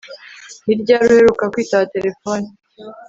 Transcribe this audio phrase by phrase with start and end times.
[0.65, 2.47] Ni ryari uheruka kwitaba terefone